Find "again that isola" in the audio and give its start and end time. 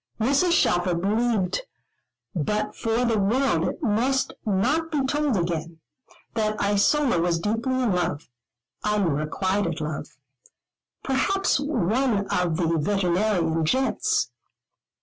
5.37-7.19